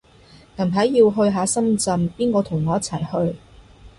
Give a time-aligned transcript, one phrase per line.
[0.57, 2.99] 近排要去下深圳，邊個同我一齊
[3.31, 3.37] 去